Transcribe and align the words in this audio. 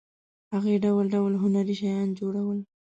هغې 0.53 0.75
ډول 0.83 1.05
ډول 1.15 1.33
هنري 1.41 1.75
شیان 1.81 2.07
جوړول. 2.19 2.59